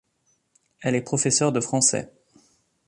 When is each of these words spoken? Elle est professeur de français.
Elle 0.79 0.95
est 0.95 1.03
professeur 1.03 1.51
de 1.51 1.59
français. 1.59 2.11